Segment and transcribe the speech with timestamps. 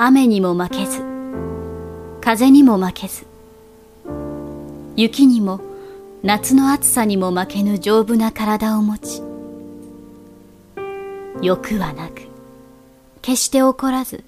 [0.00, 1.02] 雨にも負けず
[2.20, 3.26] 風にも負けず
[4.94, 5.60] 雪にも
[6.22, 9.22] 夏の暑さにも負けぬ丈夫な体を持ち
[11.42, 12.22] 欲はなく
[13.22, 14.22] 決して怒らず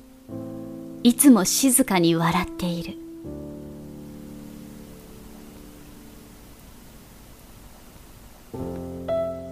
[1.05, 2.99] いつも静かに笑っている。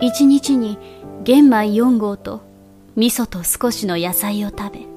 [0.00, 0.78] 一日に
[1.23, 2.41] 玄米四合と
[2.97, 4.88] 味噌と少しの野菜を食べ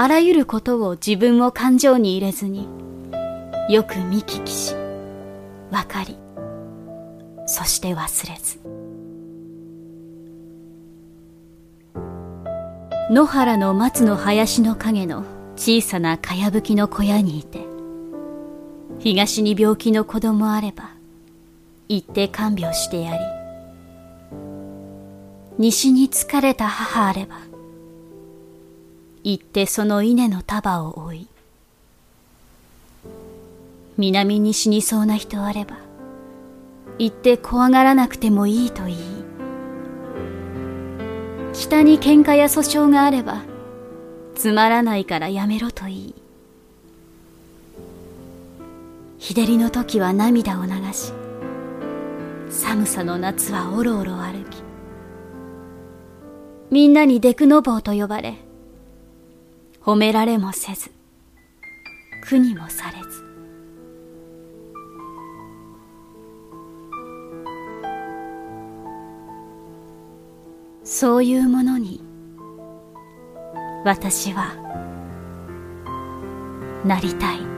[0.00, 2.68] あらゆることを自分を感情に入れずに
[3.68, 4.72] よく見聞きし
[5.72, 6.16] 分かり
[7.46, 8.60] そして忘れず。
[13.10, 15.24] 野原の松の林の陰の
[15.56, 17.66] 小さなかやぶきの小屋にいて
[19.00, 20.90] 東に病気の子供あれば
[21.88, 23.18] 行って看病してやり
[25.58, 27.47] 西に疲れた母あれば
[29.24, 31.28] 行ってその稲の束を追い
[33.96, 35.76] 南に死にそうな人あれば
[36.98, 38.98] 行って怖がらなくてもいいと言い
[41.52, 43.42] 北に喧嘩や訴訟があれば
[44.34, 46.14] つまらないからやめろと言い
[49.18, 51.12] 日照りの時は涙を流し
[52.50, 54.62] 寒さの夏はおろおろ歩き
[56.70, 58.36] みんなにデクノボーと呼ばれ
[59.88, 60.90] 褒められもせず
[62.20, 63.24] 苦にもされず。
[70.84, 72.02] そういうものに
[73.86, 74.52] 私は
[76.84, 77.57] なりたい。